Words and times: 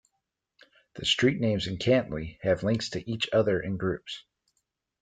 The 0.95 1.05
street 1.05 1.39
names 1.39 1.67
in 1.67 1.77
Cantley 1.77 2.39
have 2.41 2.63
links 2.63 2.89
to 2.89 3.07
each 3.07 3.29
other 3.31 3.59
in 3.59 3.77
groups. 3.77 4.23